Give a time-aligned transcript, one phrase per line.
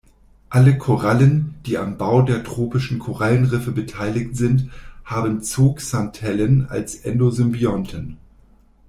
[0.49, 4.71] Alle Korallen, die am Bau der tropischen Korallenriffe beteiligt sind,
[5.05, 8.17] haben Zooxanthellen als Endosymbionten.